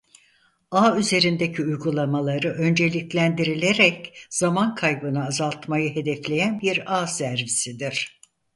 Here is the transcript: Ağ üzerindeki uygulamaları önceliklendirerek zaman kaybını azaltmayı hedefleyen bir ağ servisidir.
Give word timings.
Ağ 0.71 0.97
üzerindeki 0.97 1.61
uygulamaları 1.63 2.49
önceliklendirerek 2.53 4.27
zaman 4.29 4.75
kaybını 4.75 5.25
azaltmayı 5.27 5.95
hedefleyen 5.95 6.61
bir 6.61 7.01
ağ 7.01 7.07
servisidir. 7.07 8.19